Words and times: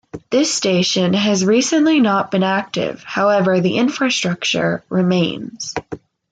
This 0.31 0.51
station 0.51 1.13
has 1.13 1.45
recently 1.45 1.99
not 1.99 2.31
been 2.31 2.41
active 2.41 3.03
however 3.03 3.59
the 3.61 3.77
infrastructure 3.77 4.83
remains. 4.89 5.75